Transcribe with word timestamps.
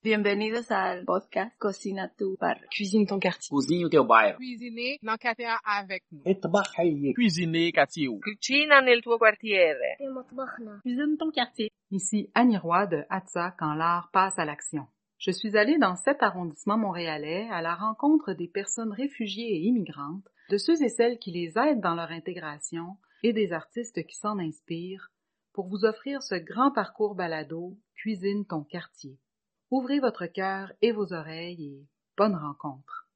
Bienvenue 0.00 0.52
Bienvenidos 0.52 0.70
al 0.70 1.04
podcast 1.04 1.58
Cocina 1.58 2.08
tu 2.16 2.36
bar. 2.38 2.60
Cuisine 2.70 3.04
ton 3.04 3.18
quartier. 3.18 3.50
Cuisine 3.50 3.84
o 3.84 3.88
teu. 3.88 4.06
Cuisiner 4.36 4.96
dans 5.02 5.16
quartier 5.16 5.48
avec 5.64 6.04
nous. 6.12 6.22
Cuisiner 7.14 7.72
quartier. 7.72 8.08
Cucina 8.22 8.80
nel 8.80 9.02
tuo 9.02 9.18
quartiere. 9.18 9.96
Cuisine 10.82 11.16
ton 11.18 11.32
quartier. 11.32 11.72
Ici 11.90 12.30
Annie 12.34 12.58
Roy 12.58 12.86
de 12.86 13.04
Atza 13.10 13.50
quand 13.58 13.74
l'art 13.74 14.10
passe 14.12 14.38
à 14.38 14.44
l'action. 14.44 14.86
Je 15.18 15.32
suis 15.32 15.56
allée 15.56 15.78
dans 15.78 15.96
cet 15.96 16.22
arrondissement 16.22 16.78
montréalais 16.78 17.48
à 17.50 17.60
la 17.60 17.74
rencontre 17.74 18.34
des 18.34 18.46
personnes 18.46 18.92
réfugiées 18.92 19.56
et 19.56 19.62
immigrantes, 19.62 20.28
de 20.48 20.58
ceux 20.58 20.80
et 20.80 20.90
celles 20.90 21.18
qui 21.18 21.32
les 21.32 21.58
aident 21.58 21.80
dans 21.80 21.96
leur 21.96 22.12
intégration 22.12 22.98
et 23.24 23.32
des 23.32 23.52
artistes 23.52 24.06
qui 24.06 24.14
s'en 24.14 24.38
inspirent 24.38 25.10
pour 25.52 25.66
vous 25.66 25.84
offrir 25.84 26.22
ce 26.22 26.36
grand 26.36 26.70
parcours 26.70 27.16
balado 27.16 27.76
Cuisine 27.96 28.46
ton 28.46 28.62
quartier. 28.62 29.18
Ouvrez 29.70 30.00
votre 30.00 30.24
cœur 30.24 30.72
et 30.80 30.92
vos 30.92 31.12
oreilles 31.12 31.66
et 31.66 31.86
bonne 32.16 32.34
rencontre. 32.34 33.06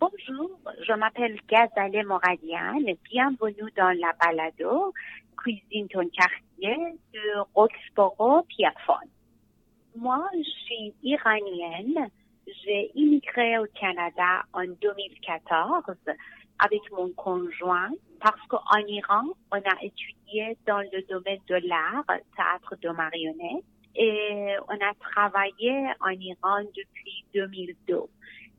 Bonjour, 0.00 0.58
je 0.84 0.92
m'appelle 0.94 1.38
Gazale 1.48 2.04
Moradian. 2.04 2.80
Bienvenue 3.04 3.70
dans 3.76 3.96
la 4.00 4.14
balado 4.20 4.92
Cuisine 5.36 5.86
ton 5.86 6.08
quartier 6.08 6.76
de 7.12 7.38
Roxborough 7.54 8.44
Pierrefonds. 8.48 9.10
Moi, 9.94 10.28
je 10.34 10.50
suis 10.64 10.94
iranienne. 11.04 12.08
J'ai 12.64 12.90
immigré 12.96 13.58
au 13.58 13.66
Canada 13.78 14.42
en 14.52 14.64
2014 14.64 15.84
avec 16.64 16.80
mon 16.92 17.10
conjoint 17.10 17.90
parce 18.20 18.40
qu'en 18.48 18.86
Iran, 18.86 19.24
on 19.52 19.56
a 19.56 19.82
étudié 19.82 20.56
dans 20.66 20.78
le 20.80 21.02
domaine 21.08 21.40
de 21.46 21.56
l'art, 21.68 22.04
théâtre 22.36 22.74
de 22.80 22.88
marionnettes, 22.88 23.64
et 23.94 24.54
on 24.68 24.74
a 24.74 24.94
travaillé 24.98 25.86
en 26.00 26.10
Iran 26.10 26.62
depuis 26.74 27.24
2002 27.34 28.00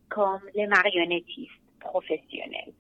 comme 0.10 0.42
les 0.54 0.68
marionnettistes 0.68 1.52
professionnels. 1.80 2.74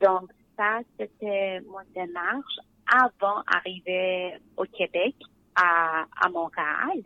Donc 0.00 0.30
ça, 0.56 0.80
c'était 0.98 1.60
mon 1.62 1.80
démarche 1.94 2.58
avant 2.86 3.42
d'arriver 3.50 4.34
au 4.56 4.64
Québec, 4.64 5.14
à, 5.56 6.28
Montréal. 6.30 7.02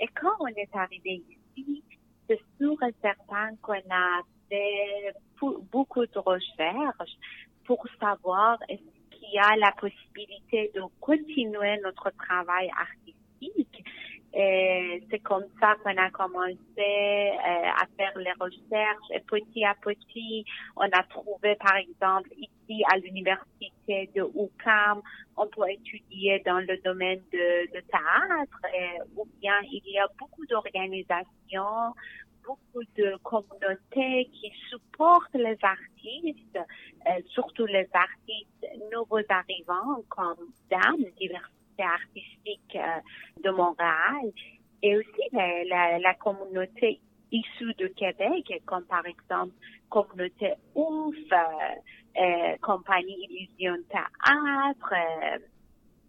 Et 0.00 0.06
quand 0.20 0.36
on 0.40 0.46
est 0.46 0.74
arrivé 0.74 1.22
ici, 1.56 1.82
c'est 2.28 2.40
sûr 2.58 2.76
et 2.84 2.94
certain 3.02 3.56
qu'on 3.60 3.82
a 3.90 4.20
fait 4.48 5.12
beaucoup 5.70 6.06
de 6.06 6.18
recherches 6.18 7.16
pour 7.64 7.84
savoir 8.00 8.58
est-ce 8.68 9.16
qu'il 9.16 9.32
y 9.32 9.38
a 9.38 9.56
la 9.56 9.72
possibilité 9.72 10.70
de 10.74 10.82
continuer 11.00 11.78
notre 11.82 12.10
travail 12.16 12.70
artistique. 12.80 13.84
Et 14.34 15.02
c'est 15.10 15.20
comme 15.20 15.46
ça 15.58 15.74
qu'on 15.82 15.96
a 15.96 16.10
commencé 16.10 16.56
euh, 16.78 17.82
à 17.82 17.86
faire 17.96 18.16
les 18.18 18.32
recherches 18.38 19.10
et 19.10 19.20
petit 19.20 19.64
à 19.64 19.74
petit, 19.74 20.44
on 20.76 20.82
a 20.82 21.02
trouvé 21.04 21.56
par 21.56 21.76
exemple 21.76 22.28
ici 22.36 22.84
à 22.92 22.98
l'université 22.98 24.10
de 24.14 24.22
UQAM, 24.22 25.00
on 25.36 25.46
peut 25.46 25.70
étudier 25.70 26.42
dans 26.44 26.58
le 26.58 26.76
domaine 26.84 27.22
de, 27.32 27.74
de 27.74 27.80
théâtre 27.80 28.60
ou 29.16 29.26
bien 29.40 29.54
il 29.62 29.82
y 29.86 29.98
a 29.98 30.06
beaucoup 30.18 30.44
d'organisations 30.46 31.94
beaucoup 32.48 32.84
de 32.96 33.16
communautés 33.22 34.30
qui 34.32 34.50
supportent 34.70 35.34
les 35.34 35.58
artistes, 35.62 36.56
euh, 36.56 37.20
surtout 37.28 37.66
les 37.66 37.88
artistes 37.92 38.66
nouveaux 38.92 39.26
arrivants 39.28 40.02
comme 40.08 40.52
DAM, 40.70 40.96
Diversité 41.20 41.82
artistique 41.82 42.76
euh, 42.76 43.42
de 43.44 43.50
Montréal, 43.50 44.32
et 44.82 44.96
aussi 44.96 45.28
la, 45.32 46.14
communauté 46.14 47.00
issue 47.30 47.74
de 47.74 47.88
Québec, 47.88 48.62
comme 48.64 48.84
par 48.84 49.04
exemple 49.04 49.52
communauté 49.90 50.54
OUF, 50.74 51.16
euh, 51.32 51.36
euh, 52.20 52.56
compagnie 52.62 53.26
Illusion 53.28 53.76
Théâtre, 53.90 54.94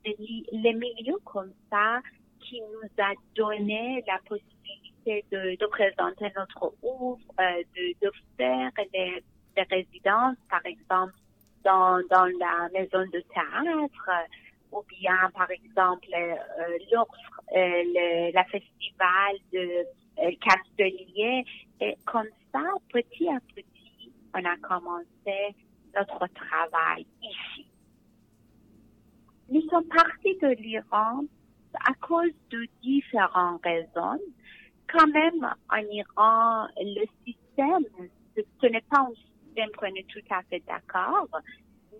les, 0.05 0.45
les 0.51 0.73
milieux 0.73 1.19
comme 1.25 1.51
ça 1.69 1.99
qui 2.39 2.61
nous 2.61 3.03
a 3.03 3.11
donné 3.35 4.03
la 4.07 4.17
possibilité 4.19 4.88
de, 5.31 5.65
présenter 5.67 6.31
notre 6.35 6.73
ouvre, 6.81 7.19
euh, 7.39 7.63
de, 8.01 8.11
faire 8.37 8.71
des, 8.93 9.23
résidences, 9.69 10.37
par 10.49 10.65
exemple, 10.65 11.13
dans, 11.65 11.99
dans 12.09 12.25
la 12.39 12.69
maison 12.73 13.03
de 13.11 13.19
théâtre, 13.19 14.09
euh, 14.09 14.25
ou 14.71 14.83
bien, 14.87 15.29
par 15.35 15.49
exemple, 15.51 16.07
euh, 16.13 16.35
euh, 17.55 18.31
la 18.33 18.43
festival 18.45 19.35
de 19.51 19.85
euh, 20.19 20.31
Castelier. 20.41 21.43
Et 21.81 21.95
comme 22.05 22.27
ça, 22.51 22.63
petit 22.91 23.27
à 23.29 23.39
petit, 23.55 24.11
on 24.33 24.45
a 24.45 24.57
commencé 24.57 25.55
notre 25.95 26.27
travail 26.33 27.05
ici. 27.21 27.65
Nous 29.49 29.61
sommes 29.69 29.87
partis 29.87 30.37
de 30.41 30.49
l'Iran 30.61 31.23
à 31.73 31.93
cause 31.95 32.33
de 32.51 32.67
différentes 32.81 33.63
raisons. 33.63 34.19
Quand 34.91 35.07
même, 35.07 35.47
en 35.69 35.77
Iran, 35.91 36.67
le 36.77 37.05
système, 37.25 37.85
ce, 38.35 38.67
n'est 38.67 38.81
pas 38.89 39.01
un 39.01 39.13
système 39.13 39.69
qu'on 39.77 39.93
est 39.95 40.07
tout 40.07 40.25
à 40.29 40.41
fait 40.43 40.63
d'accord, 40.67 41.27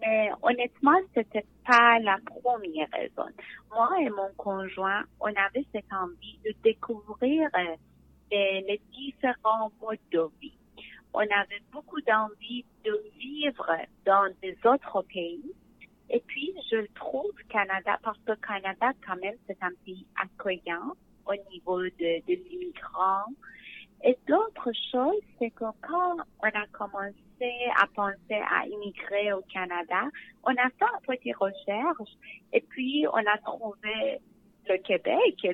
mais 0.02 0.32
honnêtement, 0.42 0.98
c'était 1.14 1.46
pas 1.66 2.00
la 2.00 2.18
première 2.26 2.90
raison. 2.92 3.30
Moi 3.72 3.90
et 4.02 4.10
mon 4.10 4.32
conjoint, 4.38 5.04
on 5.20 5.28
avait 5.28 5.66
cette 5.72 5.92
envie 5.92 6.40
de 6.46 6.54
découvrir 6.64 7.50
euh, 7.56 7.76
les, 8.32 8.62
les 8.62 8.82
différents 8.92 9.72
modes 9.82 10.00
de 10.12 10.24
vie. 10.42 10.58
On 11.14 11.20
avait 11.20 11.62
beaucoup 11.72 12.02
d'envie 12.02 12.66
de 12.86 13.04
vivre 13.18 13.70
dans 14.06 14.32
des 14.42 14.58
autres 14.66 15.04
pays 15.04 15.54
et 16.10 16.24
puis, 16.26 16.54
je 16.72 16.86
trouve 16.96 17.32
Canada, 17.50 18.00
parce 18.04 18.18
que 18.26 18.34
Canada, 18.34 18.92
quand 19.06 19.18
même, 19.18 19.36
c'est 19.48 19.62
un 19.62 19.72
pays 19.86 20.08
accueillant 20.16 20.96
au 21.30 21.52
niveau 21.52 21.82
de, 21.82 22.26
des 22.26 22.42
immigrants. 22.52 23.26
Et 24.04 24.18
d'autres 24.28 24.72
choses, 24.92 25.22
c'est 25.38 25.52
que 25.52 25.66
quand 25.82 26.16
on 26.42 26.48
a 26.48 26.68
commencé 26.72 27.16
à 27.78 27.86
penser 27.94 28.42
à 28.50 28.66
immigrer 28.66 29.34
au 29.34 29.42
Canada, 29.54 30.04
on 30.44 30.52
a 30.52 30.70
fait 30.70 30.86
un 30.86 31.02
petit 31.06 31.34
recherche 31.34 32.12
et 32.54 32.62
puis 32.62 33.06
on 33.12 33.18
a 33.18 33.38
trouvé 33.44 34.20
le 34.70 34.78
Québec, 34.78 35.48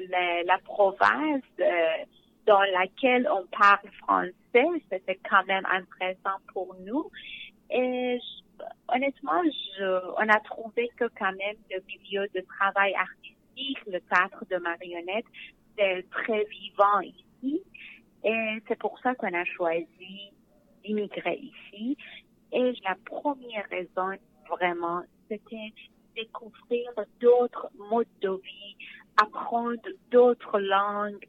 la, 0.46 0.58
province 0.60 1.44
euh, 1.60 2.06
dans 2.46 2.62
laquelle 2.74 3.28
on 3.32 3.46
parle 3.48 3.90
français. 4.04 4.82
C'était 4.92 5.20
quand 5.30 5.46
même 5.46 5.66
intéressant 5.66 6.38
pour 6.54 6.76
nous. 6.82 7.10
Et 7.72 8.20
honnêtement, 8.90 9.42
je, 9.78 10.00
on 10.18 10.30
a 10.30 10.40
trouvé 10.42 10.90
que 10.98 11.06
quand 11.18 11.34
même 11.34 11.56
le 11.72 11.82
milieu 11.88 12.28
de 12.36 12.42
travail 12.42 12.94
artistique, 12.94 13.80
le 13.88 14.00
théâtre 14.02 14.46
de 14.50 14.58
marionnettes, 14.58 15.26
c'est 15.78 16.06
très 16.10 16.44
vivant 16.46 17.00
ici. 17.02 17.62
Et 18.24 18.58
c'est 18.68 18.80
pour 18.80 19.00
ça 19.00 19.14
qu'on 19.16 19.34
a 19.34 19.46
choisi 19.46 20.32
d'immigrer 20.84 21.40
ici. 21.42 21.98
Et 22.52 22.74
la 22.84 22.96
première 23.06 23.68
raison, 23.70 24.18
vraiment, 24.50 25.04
c'était 25.30 25.74
découvrir 26.16 26.90
d'autres 27.20 27.70
modes 27.78 28.08
de 28.22 28.30
vie, 28.30 28.78
apprendre 29.18 29.90
d'autres 30.12 30.60
langues. 30.60 31.26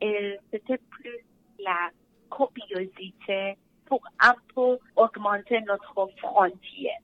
Et 0.00 0.38
c'était 0.50 0.80
plus 0.90 1.24
la 1.58 1.90
curiosité 2.30 3.56
pour 3.86 4.02
un 4.20 4.34
peu 4.54 4.78
augmenter 4.96 5.60
notre 5.62 6.08
frontière. 6.18 7.00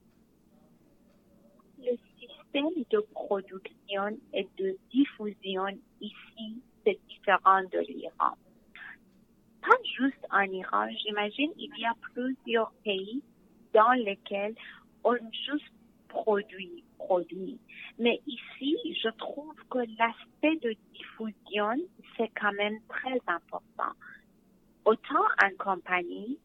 Le 1.79 1.97
système 2.19 2.83
de 2.91 2.99
production 3.13 4.17
et 4.33 4.47
de 4.57 4.77
diffusion 4.91 5.67
ici, 5.99 6.61
de 7.25 7.79
l'Iran. 7.79 8.35
Pas 9.61 9.77
juste 9.97 10.25
en 10.31 10.43
Iran, 10.43 10.87
j'imagine 11.05 11.51
il 11.57 11.71
y 11.77 11.85
a 11.85 11.93
plusieurs 12.13 12.71
pays 12.83 13.21
dans 13.73 13.93
lesquels 13.93 14.55
on 15.03 15.15
juste 15.31 15.71
produit, 16.09 16.83
produit. 16.97 17.59
Mais 17.97 18.21
ici, 18.27 18.77
je 19.01 19.09
trouve 19.17 19.55
que 19.69 19.79
l'aspect 19.97 20.57
de 20.61 20.75
diffusion, 20.93 21.75
c'est 22.17 22.31
quand 22.39 22.53
même 22.53 22.79
très 22.89 23.19
important. 23.27 23.93
Autant 24.85 25.25
en 25.41 25.49
compagnie, 25.57 26.37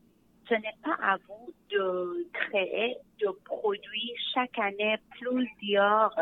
ce 0.49 0.55
n'est 0.55 0.79
pas 0.83 0.97
à 1.03 1.17
vous 1.29 1.53
de 1.71 2.27
créer, 2.33 2.97
de 3.21 3.29
produire 3.45 4.15
chaque 4.33 4.59
année 4.59 4.97
plusieurs 5.21 6.15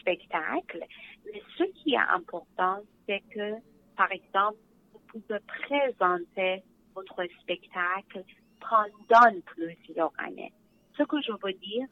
spectacles, 0.00 0.84
mais 1.24 1.42
ce 1.56 1.64
qui 1.64 1.94
est 1.94 2.12
important, 2.12 2.80
c'est 3.06 3.22
que, 3.30 3.54
par 3.96 4.10
exemple, 4.12 4.58
vous 4.92 5.00
pouvez 5.20 5.40
présenter 5.40 6.62
votre 6.94 7.24
spectacle 7.40 8.24
pendant 8.60 9.40
plusieurs 9.46 10.12
années. 10.18 10.52
Ce 10.96 11.02
que 11.04 11.20
je 11.22 11.32
veux 11.32 11.52
dire, 11.54 11.86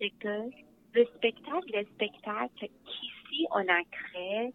c'est 0.00 0.10
que 0.18 0.50
le 0.94 1.04
spectacle, 1.16 1.70
les 1.72 1.84
spectacles 1.84 2.68
qui 2.84 3.06
ici, 3.36 3.46
on 3.50 3.60
a 3.60 3.82
créé 3.90 4.54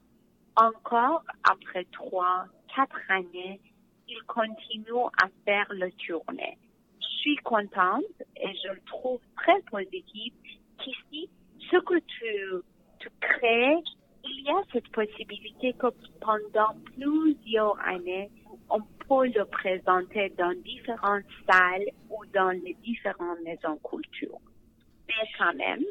encore 0.55 1.23
après 1.43 1.85
trois, 1.91 2.45
quatre 2.75 2.99
années, 3.09 3.59
il 4.07 4.21
continue 4.23 5.05
à 5.21 5.27
faire 5.45 5.67
le 5.69 5.91
tournée. 6.05 6.57
Je 6.99 7.07
suis 7.21 7.35
contente 7.37 8.03
et 8.35 8.53
je 8.63 8.73
le 8.73 8.81
trouve 8.85 9.21
très 9.37 9.61
positif 9.69 10.33
qu'ici, 10.79 11.29
ce 11.69 11.77
que 11.77 11.99
tu, 11.99 12.65
tu 12.99 13.09
crées, 13.19 13.77
il 14.23 14.43
y 14.45 14.49
a 14.49 14.61
cette 14.71 14.89
possibilité 14.89 15.73
que 15.73 15.87
pendant 16.19 16.75
plusieurs 16.95 17.79
années, 17.79 18.29
on 18.69 18.81
peut 19.07 19.27
le 19.27 19.45
présenter 19.45 20.29
dans 20.37 20.53
différentes 20.63 21.25
salles 21.49 21.89
ou 22.09 22.23
dans 22.33 22.51
les 22.51 22.75
différentes 22.83 23.39
maisons 23.43 23.77
culture. 23.77 24.39
Mais 25.07 25.27
quand 25.37 25.53
même, 25.55 25.83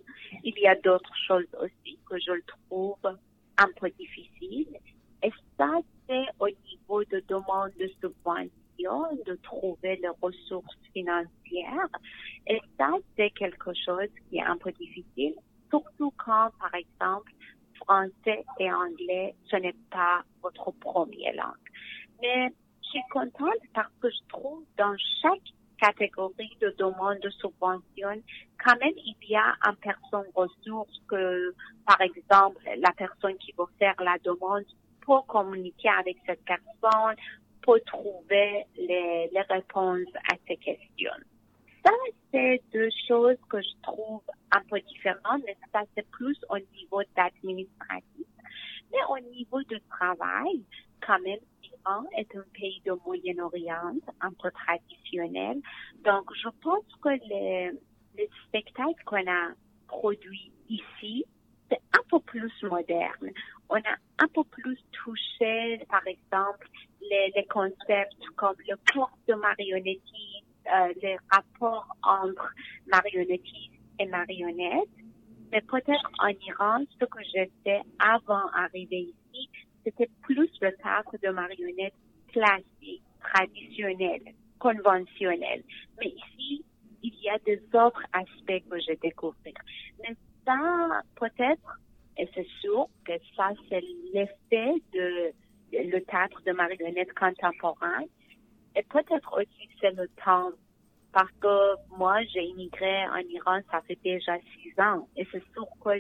il 0.45 0.55
y 0.59 0.67
a 0.67 0.75
d'autres 0.77 1.15
choses 1.27 1.49
aussi 1.61 1.99
que 2.09 2.19
je 2.19 2.33
trouve 2.47 3.19
un 3.59 3.69
peu 3.79 3.91
difficile. 3.91 4.69
Et 5.23 5.31
ça, 5.59 5.81
c'est 6.09 6.27
au 6.39 6.49
niveau 6.49 7.05
de 7.05 7.23
demande 7.29 7.73
de 7.79 7.91
subvention, 8.01 9.19
de 9.27 9.35
trouver 9.43 9.97
les 9.97 10.09
ressources 10.23 10.79
financières. 10.95 11.89
Et 12.47 12.61
ça, 12.79 12.93
c'est 13.17 13.31
quelque 13.31 13.73
chose 13.75 14.09
qui 14.29 14.39
est 14.39 14.43
un 14.43 14.57
peu 14.57 14.73
difficile, 14.73 15.35
surtout 15.69 16.13
quand, 16.17 16.51
par 16.59 16.75
exemple, 16.75 17.33
français 17.91 18.45
et 18.61 18.73
anglais, 18.73 19.35
ce 19.51 19.57
n'est 19.57 19.75
pas 19.91 20.23
votre 20.43 20.71
première 20.73 21.35
langue. 21.35 21.69
Mais 22.23 22.53
je 22.83 22.89
suis 22.91 23.03
contente 23.11 23.63
parce 23.75 23.93
que 24.01 24.09
je 24.09 24.29
trouve 24.29 24.63
dans 24.79 24.95
chaque 25.21 25.41
catégorie 25.81 26.57
de 26.61 26.75
demande 26.79 27.19
de 27.21 27.31
subvention, 27.31 28.23
quand 28.65 28.79
même, 28.79 28.95
il 28.97 29.17
y 29.29 29.35
a 29.35 29.55
une 29.65 29.77
personne 29.77 30.31
ressource 30.35 31.01
que, 31.09 31.55
par 31.87 32.01
exemple, 32.01 32.63
la 32.77 32.93
personne 32.93 33.37
qui 33.39 33.53
va 33.59 33.65
faire 33.79 33.95
la 33.99 34.19
demande 34.23 34.65
peut 35.05 35.23
communiquer 35.27 35.89
avec 35.89 36.19
cette 36.27 36.45
personne, 36.45 37.17
peut 37.63 37.81
trouver 37.87 38.67
les, 38.77 39.31
les 39.33 39.43
réponses 39.49 40.15
à 40.31 40.37
ces 40.47 40.57
questions. 40.59 41.25
Ça, 41.85 41.93
c'est 42.31 42.63
deux 42.73 42.91
choses 43.09 43.39
que 43.49 43.61
je 43.61 43.83
trouve 43.83 44.23
un 44.53 44.63
peu 44.69 44.81
différentes, 44.81 45.43
mais 45.47 45.57
ça, 45.73 45.83
c'est 45.95 46.09
plus 46.11 46.39
au 46.49 46.59
niveau 46.59 47.03
d'administratif. 47.17 48.27
Mais 48.93 48.99
au 49.09 49.19
niveau 49.31 49.63
du 49.63 49.81
travail, 49.89 50.65
quand 51.07 51.21
même, 51.21 51.39
l'Iran 51.63 52.05
est 52.17 52.35
un 52.37 52.45
pays 52.53 52.83
de 52.85 52.93
Moyen-Orient, 53.05 53.95
un 54.21 54.33
peu 54.33 54.51
traditionnel. 54.51 55.61
Donc, 56.05 56.31
je 56.35 56.49
pense 56.63 56.85
que 57.03 57.11
les, 57.29 57.71
les 58.17 58.31
spectacles 58.47 59.03
qu'on 59.05 59.27
a 59.31 59.53
produits 59.87 60.53
ici, 60.69 61.25
c'est 61.71 61.81
un 61.95 62.03
peu 62.11 62.21
plus 62.21 62.53
moderne. 62.63 63.31
On 63.69 63.77
a 63.77 63.97
un 64.19 64.29
peu 64.29 64.45
plus 64.45 64.79
touché, 64.93 65.81
par 65.89 66.07
exemple, 66.07 66.69
les, 67.01 67.33
les 67.35 67.47
concepts 67.47 68.27
comme 68.37 68.57
le 68.69 68.77
corps 68.93 69.17
de 69.29 69.35
marionnettistes, 69.35 70.47
euh, 70.75 70.93
les 71.03 71.17
rapports 71.31 71.87
entre 72.03 72.53
marionnettistes 72.87 73.75
et 73.99 74.07
marionnettes. 74.07 74.89
Mais 75.53 75.61
peut-être 75.63 76.11
en 76.21 76.29
Iran, 76.29 76.85
ce 76.99 77.05
que 77.05 77.19
j'ai 77.35 77.51
fait 77.65 77.83
avant 77.99 78.51
d'arriver 78.55 79.13
ici, 79.33 79.49
c'était 79.85 80.11
plus 80.23 80.51
le 80.61 80.73
théâtre 80.77 81.17
de 81.23 81.29
marionnettes 81.31 81.95
classique, 82.33 83.03
traditionnel, 83.21 84.21
conventionnel. 84.59 85.63
Mais 85.99 86.09
ici, 86.09 86.65
il 87.03 87.15
y 87.23 87.29
a 87.29 87.39
des 87.39 87.61
autres 87.75 88.05
aspects 88.13 88.69
que 88.71 88.79
j'ai 88.87 88.97
découverts. 88.97 89.65
Mais 90.03 90.15
ça, 90.45 91.03
peut-être, 91.17 91.81
et 92.17 92.29
c'est 92.35 92.47
sûr 92.61 92.87
que 93.05 93.13
ça, 93.37 93.51
c'est 93.69 93.83
l'effet 94.13 94.75
de 94.93 95.33
le 95.73 96.01
théâtre 96.01 96.41
de 96.45 96.53
marionnettes 96.53 97.15
contemporain. 97.15 98.03
Et 98.77 98.83
peut-être 98.83 99.39
aussi 99.39 99.69
c'est 99.81 99.93
le 99.97 100.09
temps 100.25 100.51
parce 101.13 101.33
que 101.41 101.97
moi, 101.97 102.23
j'ai 102.33 102.45
immigré 102.45 103.07
en 103.09 103.19
Iran, 103.19 103.61
ça 103.71 103.81
fait 103.83 103.99
déjà 104.03 104.39
six 104.39 104.81
ans. 104.81 105.09
Et 105.17 105.27
c'est 105.33 105.43
sûr 105.53 105.67
que 105.83 105.91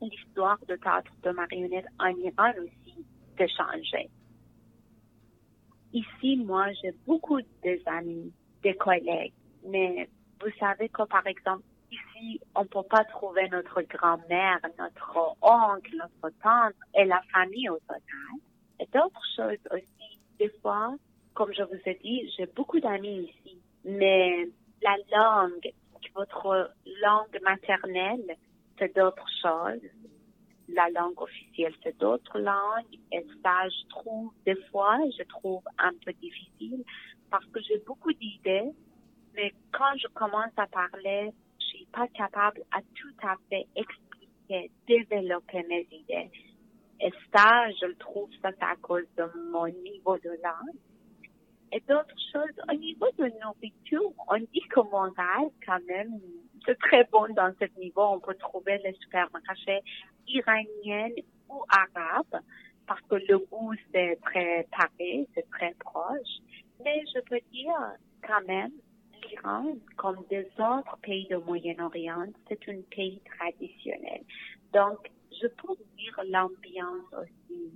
l'histoire 0.00 0.58
de 0.66 0.76
théâtre 0.76 1.12
de 1.22 1.30
marionnettes 1.30 1.86
en 1.98 2.08
Iran 2.16 2.52
aussi 2.58 3.04
s'est 3.36 3.48
changée. 3.48 4.08
Ici, 5.92 6.36
moi, 6.36 6.72
j'ai 6.82 6.92
beaucoup 7.06 7.40
d'amis, 7.62 8.32
des 8.62 8.74
collègues, 8.74 9.34
mais 9.66 10.08
vous 10.40 10.50
savez 10.58 10.88
que, 10.88 11.02
par 11.02 11.26
exemple, 11.26 11.64
ici, 11.90 12.40
on 12.54 12.64
peut 12.64 12.82
pas 12.88 13.04
trouver 13.04 13.48
notre 13.50 13.82
grand-mère, 13.82 14.60
notre 14.78 15.36
oncle, 15.42 15.94
notre 15.96 16.34
tante 16.42 16.74
et 16.94 17.04
la 17.04 17.20
famille 17.32 17.68
au 17.68 17.78
total. 17.80 18.00
Et 18.80 18.86
d'autres 18.86 19.26
choses 19.36 19.58
aussi. 19.70 20.18
Des 20.38 20.48
fois, 20.62 20.96
comme 21.34 21.52
je 21.52 21.62
vous 21.62 21.80
ai 21.86 21.98
dit, 22.02 22.30
j'ai 22.36 22.46
beaucoup 22.46 22.80
d'amis 22.80 23.30
ici 23.30 23.62
mais 23.84 24.48
la 24.82 24.96
langue, 25.10 25.72
votre 26.14 26.72
langue 27.02 27.40
maternelle, 27.42 28.36
c'est 28.78 28.94
d'autres 28.94 29.28
choses. 29.40 29.90
La 30.68 30.88
langue 30.90 31.20
officielle, 31.20 31.74
c'est 31.82 31.98
d'autres 31.98 32.38
langues. 32.38 32.98
Et 33.12 33.26
ça, 33.42 33.68
je 33.68 33.88
trouve, 33.88 34.32
des 34.46 34.56
fois, 34.70 34.98
je 35.18 35.24
trouve 35.24 35.62
un 35.78 35.92
peu 36.04 36.12
difficile 36.14 36.84
parce 37.30 37.44
que 37.46 37.60
j'ai 37.60 37.78
beaucoup 37.86 38.12
d'idées, 38.12 38.70
mais 39.34 39.52
quand 39.72 39.96
je 39.96 40.06
commence 40.08 40.52
à 40.56 40.66
parler, 40.66 41.30
je 41.60 41.64
suis 41.64 41.86
pas 41.86 42.06
capable 42.08 42.62
à 42.70 42.80
tout 42.94 43.26
à 43.26 43.36
fait 43.48 43.66
expliquer, 43.74 44.70
développer 44.86 45.62
mes 45.64 45.86
idées. 45.90 46.30
Et 47.00 47.10
ça, 47.34 47.70
je 47.80 47.86
le 47.86 47.96
trouve, 47.96 48.30
ça, 48.40 48.50
c'est 48.52 48.64
à 48.64 48.76
cause 48.76 49.06
de 49.16 49.24
mon 49.50 49.66
niveau 49.66 50.16
de 50.18 50.30
langue 50.42 50.78
d'autres 51.80 52.16
choses. 52.32 52.56
Au 52.70 52.74
niveau 52.74 53.06
de 53.18 53.30
nourriture, 53.42 54.12
on 54.28 54.38
dit 54.38 54.62
que 54.70 54.80
Montréal, 54.80 55.50
quand 55.64 55.84
même, 55.86 56.20
c'est 56.66 56.78
très 56.78 57.04
bon 57.04 57.26
dans 57.34 57.52
ce 57.60 57.66
niveau. 57.80 58.02
On 58.02 58.20
peut 58.20 58.34
trouver 58.34 58.78
les 58.84 58.92
supermarchés 58.94 59.80
iraniens 60.28 61.10
ou 61.48 61.64
arabes 61.68 62.42
parce 62.86 63.00
que 63.02 63.14
le 63.14 63.38
goût, 63.38 63.72
c'est 63.92 64.18
très 64.22 64.66
pareil, 64.70 65.26
c'est 65.34 65.48
très 65.50 65.74
proche. 65.80 66.40
Mais 66.84 67.02
je 67.14 67.20
peux 67.20 67.40
dire 67.52 67.74
quand 68.26 68.44
même, 68.46 68.72
l'Iran, 69.28 69.76
comme 69.96 70.24
des 70.28 70.46
autres 70.58 70.98
pays 71.02 71.26
du 71.26 71.36
Moyen-Orient, 71.36 72.26
c'est 72.48 72.68
un 72.68 72.80
pays 72.90 73.20
traditionnel. 73.38 74.22
Donc, 74.72 75.10
je 75.40 75.46
peux 75.48 75.74
dire 75.96 76.20
l'ambiance 76.28 77.12
aussi. 77.12 77.72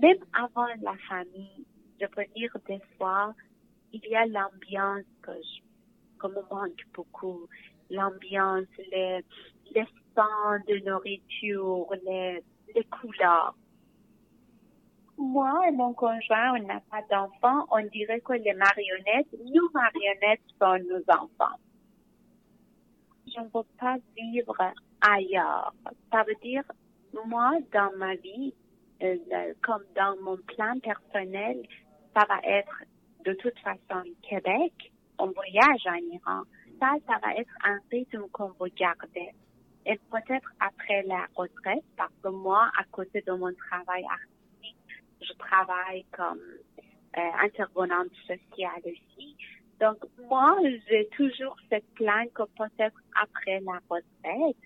Même 0.00 0.18
avant 0.32 0.66
la 0.82 0.96
famille, 1.08 1.64
je 2.00 2.06
peux 2.06 2.24
dire 2.34 2.56
des 2.66 2.80
fois, 2.96 3.34
il 3.92 4.04
y 4.06 4.16
a 4.16 4.26
l'ambiance 4.26 5.04
que, 5.22 5.32
je, 5.32 6.26
me 6.26 6.40
manque 6.50 6.84
beaucoup. 6.94 7.48
L'ambiance, 7.90 8.66
les, 8.90 9.20
les 9.74 9.86
de 10.16 10.88
nourriture, 10.88 11.86
les, 12.06 12.42
les 12.74 12.84
couleurs. 12.84 13.54
Moi 15.16 15.68
et 15.68 15.72
mon 15.72 15.92
conjoint, 15.92 16.54
on 16.54 16.66
n'a 16.66 16.80
pas 16.90 17.02
d'enfants. 17.10 17.66
On 17.70 17.84
dirait 17.86 18.20
que 18.20 18.32
les 18.34 18.54
marionnettes, 18.54 19.32
nous 19.44 19.68
marionnettes 19.72 20.42
sont 20.60 20.78
nos 20.88 21.02
enfants. 21.08 21.56
Je 23.26 23.40
ne 23.40 23.44
veux 23.46 23.66
pas 23.78 23.96
vivre 24.16 24.56
ailleurs. 25.00 25.74
Ça 26.12 26.22
veut 26.24 26.36
dire, 26.42 26.62
moi, 27.26 27.58
dans 27.72 27.96
ma 27.96 28.14
vie, 28.16 28.54
euh, 29.02 29.16
comme 29.62 29.84
dans 29.96 30.16
mon 30.22 30.36
plan 30.36 30.78
personnel, 30.80 31.62
ça 32.14 32.24
va 32.28 32.38
être 32.44 32.82
de 33.24 33.32
toute 33.34 33.58
façon 33.60 34.04
Québec, 34.22 34.92
on 35.18 35.26
voyage 35.26 35.86
en 35.86 35.96
Iran. 36.12 36.42
Ça, 36.78 36.94
ça 37.06 37.18
va 37.22 37.34
être 37.34 37.52
un 37.64 37.78
rythme 37.90 38.26
qu'on 38.32 38.52
va 38.58 38.66
garder. 38.76 39.32
Et 39.86 39.98
peut-être 40.10 40.50
après 40.60 41.02
la 41.02 41.26
retraite, 41.34 41.84
parce 41.96 42.12
que 42.22 42.28
moi, 42.28 42.70
à 42.78 42.84
côté 42.84 43.22
de 43.26 43.32
mon 43.32 43.52
travail 43.54 44.04
artistique, 44.04 44.76
je 45.20 45.32
travaille 45.34 46.04
comme 46.12 46.40
euh, 47.16 47.30
intervenante 47.42 48.12
sociale 48.26 48.82
aussi. 48.84 49.36
Donc, 49.80 49.98
moi, 50.28 50.56
j'ai 50.88 51.08
toujours 51.16 51.56
cette 51.68 51.88
plan 51.94 52.24
que 52.34 52.42
peut-être 52.56 52.98
après 53.20 53.60
la 53.60 53.80
retraite, 53.88 54.56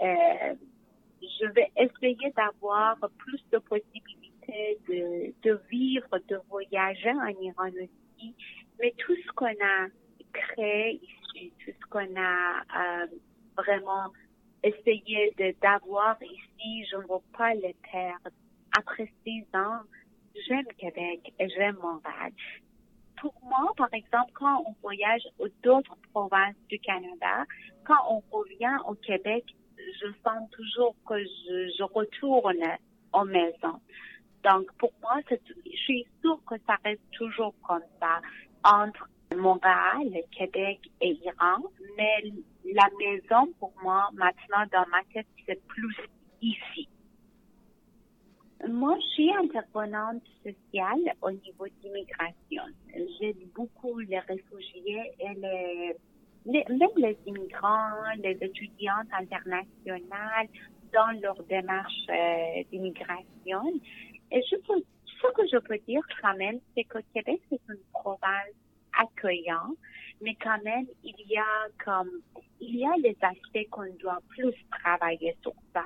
euh, 0.00 0.54
je 1.22 1.46
vais 1.52 1.70
essayer 1.76 2.32
d'avoir 2.36 2.96
plus 3.18 3.42
de 3.52 3.58
possibilités 3.58 4.21
de, 4.88 5.60
vivre, 5.70 6.18
de 6.28 6.38
voyager 6.48 7.10
en 7.10 7.28
Iran 7.40 7.68
aussi. 7.68 8.34
Mais 8.80 8.94
tout 8.98 9.14
ce 9.14 9.32
qu'on 9.32 9.46
a 9.46 9.86
créé 10.32 11.00
ici, 11.02 11.52
tout 11.64 11.72
ce 11.72 11.86
qu'on 11.90 12.16
a 12.16 12.60
euh, 12.60 13.06
vraiment 13.56 14.08
essayé 14.62 15.34
d'avoir 15.60 16.16
ici, 16.22 16.84
je 16.90 16.96
ne 16.96 17.02
veux 17.02 17.22
pas 17.36 17.54
le 17.54 17.72
perdre. 17.90 18.30
Après 18.76 19.10
six 19.24 19.44
ans, 19.54 19.80
j'aime 20.46 20.66
Québec 20.78 21.32
et 21.38 21.48
j'aime 21.50 21.76
Montréal. 21.82 22.32
Pour 23.20 23.34
moi, 23.42 23.72
par 23.76 23.92
exemple, 23.92 24.32
quand 24.34 24.64
on 24.66 24.74
voyage 24.80 25.22
aux 25.38 25.48
d'autres 25.62 25.96
provinces 26.12 26.56
du 26.68 26.78
Canada, 26.78 27.44
quand 27.84 28.00
on 28.08 28.22
revient 28.36 28.76
au 28.88 28.94
Québec, 28.94 29.44
je 30.00 30.06
sens 30.24 30.50
toujours 30.50 30.94
que 31.06 31.18
je, 31.18 31.82
retourne 31.82 32.62
aux 33.12 33.24
maisons. 33.24 33.80
Donc, 34.44 34.72
pour 34.78 34.92
moi, 35.02 35.20
je 35.30 35.36
suis 35.84 36.06
sûre 36.20 36.40
que 36.48 36.56
ça 36.66 36.76
reste 36.84 37.02
toujours 37.12 37.54
comme 37.66 37.82
ça 38.00 38.20
entre 38.64 39.08
Montréal, 39.36 40.22
Québec 40.30 40.80
et 41.00 41.18
Iran. 41.24 41.62
Mais 41.96 42.32
la 42.72 42.88
maison, 42.98 43.52
pour 43.58 43.72
moi, 43.82 44.08
maintenant, 44.14 44.64
dans 44.72 44.86
ma 44.90 45.02
tête, 45.12 45.26
c'est 45.46 45.62
plus 45.66 45.96
ici. 46.40 46.88
Moi, 48.68 48.96
je 49.00 49.06
suis 49.14 49.32
intervenante 49.32 50.22
sociale 50.44 51.14
au 51.20 51.30
niveau 51.30 51.66
d'immigration. 51.82 52.62
J'aide 53.20 53.52
beaucoup 53.54 53.98
les 53.98 54.20
réfugiés 54.20 55.12
et 55.18 55.34
les, 55.34 55.96
même 56.46 56.90
les 56.96 57.18
immigrants, 57.26 57.90
les 58.18 58.38
étudiantes 58.40 59.08
internationales 59.12 60.46
dans 60.92 61.20
leur 61.20 61.42
démarche 61.44 62.06
euh, 62.10 62.62
d'immigration. 62.70 63.80
Et 64.32 64.42
je 64.50 64.56
peux, 64.56 64.82
ce 65.06 65.32
que 65.34 65.46
je 65.46 65.58
peux 65.58 65.78
dire 65.86 66.02
quand 66.20 66.36
même, 66.36 66.58
c'est 66.74 66.84
que 66.84 66.98
Québec, 67.14 67.40
c'est 67.50 67.60
une 67.68 67.82
province 67.92 68.56
accueillante, 68.98 69.76
mais 70.22 70.34
quand 70.42 70.60
même, 70.64 70.86
il 71.04 71.14
y 71.28 71.36
a 71.36 71.68
comme, 71.84 72.10
il 72.60 72.76
y 72.76 72.86
a 72.86 72.96
les 72.96 73.16
aspects 73.20 73.68
qu'on 73.70 73.92
doit 74.00 74.20
plus 74.28 74.54
travailler 74.70 75.36
sur 75.42 75.52
ça. 75.74 75.84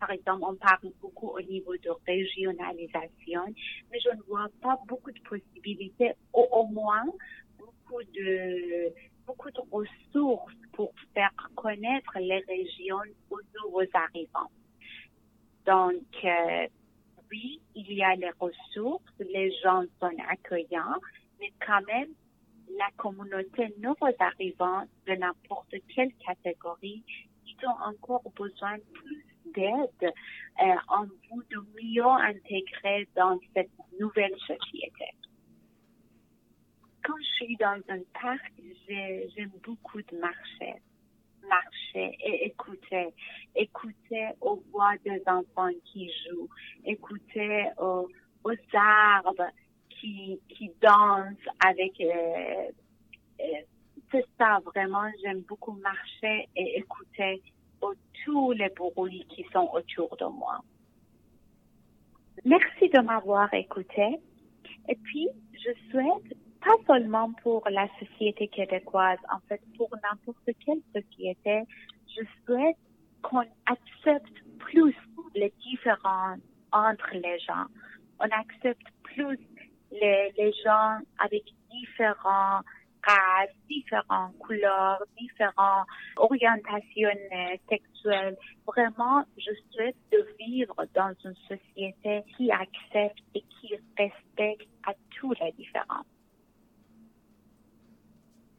Par 0.00 0.10
exemple, 0.10 0.44
on 0.46 0.56
parle 0.56 0.90
beaucoup 1.00 1.28
au 1.28 1.40
niveau 1.40 1.76
de 1.76 1.90
régionalisation, 2.06 3.44
mais 3.90 4.00
je 4.00 4.10
ne 4.10 4.22
vois 4.22 4.48
pas 4.60 4.78
beaucoup 4.86 5.12
de 5.12 5.20
possibilités, 5.20 6.12
au, 6.32 6.46
au 6.50 6.66
moins 6.66 7.04
beaucoup 7.58 8.02
de, 8.12 8.92
beaucoup 9.26 9.50
de 9.50 9.60
ressources 9.70 10.54
pour 10.72 10.92
faire 11.14 11.32
connaître 11.54 12.18
les 12.18 12.40
régions 12.48 13.00
aux 13.30 13.40
nouveaux 13.62 13.88
arrivants. 13.94 14.50
Donc, 15.64 16.02
euh, 16.24 16.66
oui, 17.30 17.60
il 17.74 17.92
y 17.92 18.02
a 18.02 18.14
les 18.14 18.30
ressources, 18.38 19.02
les 19.18 19.52
gens 19.62 19.84
sont 20.00 20.12
accueillants, 20.28 21.00
mais 21.40 21.52
quand 21.66 21.82
même, 21.86 22.10
la 22.78 22.90
communauté 22.96 23.74
nouveaux 23.78 24.14
arrivants 24.18 24.84
de 25.06 25.12
n'importe 25.14 25.74
quelle 25.94 26.12
catégorie, 26.26 27.04
ils 27.46 27.66
ont 27.66 27.84
encore 27.84 28.22
besoin 28.36 28.76
plus 28.92 29.26
d'aide 29.54 30.12
euh, 30.62 30.74
en 30.88 31.04
vue 31.04 31.44
de 31.50 31.58
mieux 31.82 32.04
intégrer 32.04 33.06
dans 33.14 33.38
cette 33.54 33.70
nouvelle 34.00 34.36
société. 34.40 35.10
Quand 37.02 37.16
je 37.18 37.44
suis 37.44 37.56
dans 37.56 37.80
un 37.88 38.00
parc, 38.20 38.52
j'aime 38.88 39.52
beaucoup 39.62 40.00
de 40.00 40.18
marcher 40.18 40.80
marcher 41.48 42.16
et 42.24 42.46
écouter, 42.46 43.08
écouter 43.54 44.28
aux 44.40 44.62
voix 44.70 44.94
des 45.04 45.22
enfants 45.26 45.70
qui 45.84 46.10
jouent, 46.22 46.48
écouter 46.84 47.66
aux, 47.78 48.08
arbres 48.74 49.50
qui, 49.88 50.38
qui 50.50 50.70
dansent 50.82 51.48
avec, 51.64 51.98
euh, 52.00 52.70
euh, 53.40 53.44
c'est 54.12 54.26
ça 54.38 54.58
vraiment, 54.64 55.08
j'aime 55.22 55.40
beaucoup 55.40 55.72
marcher 55.72 56.48
et 56.54 56.78
écouter 56.78 57.42
tous 58.24 58.52
les 58.52 58.70
bruits 58.70 59.26
qui 59.28 59.44
sont 59.52 59.68
autour 59.72 60.16
de 60.16 60.24
moi. 60.24 60.60
Merci 62.44 62.88
de 62.88 63.00
m'avoir 63.00 63.52
écouté. 63.54 64.18
Et 64.88 64.96
puis, 64.96 65.28
je 65.52 65.70
souhaite 65.90 66.36
pas 66.64 66.76
seulement 66.86 67.32
pour 67.42 67.62
la 67.70 67.86
société 67.98 68.48
québécoise, 68.48 69.18
en 69.30 69.38
fait, 69.48 69.60
pour 69.76 69.90
n'importe 70.02 70.50
quelle 70.64 70.80
société, 70.94 71.62
je 72.08 72.22
souhaite 72.44 72.76
qu'on 73.22 73.44
accepte 73.66 74.36
plus 74.58 74.94
les 75.34 75.52
différences 75.62 76.40
entre 76.72 77.10
les 77.12 77.38
gens. 77.40 77.66
On 78.18 78.28
accepte 78.30 78.86
plus 79.02 79.38
les, 79.92 80.52
gens 80.64 80.98
avec 81.18 81.44
différents 81.70 82.60
races, 83.02 83.54
différentes 83.68 84.36
couleurs, 84.38 85.02
différentes 85.18 85.86
orientations 86.16 87.10
sexuelles. 87.68 88.36
Vraiment, 88.66 89.24
je 89.36 89.52
souhaite 89.70 89.96
de 90.12 90.26
vivre 90.38 90.76
dans 90.94 91.12
une 91.24 91.36
société 91.48 92.22
qui 92.36 92.50
accepte 92.50 93.22
et 93.34 93.42
qui 93.42 93.74
respecte 93.98 94.68
à 94.86 94.94
tous 95.18 95.34
les 95.40 95.52
différences. 95.52 96.13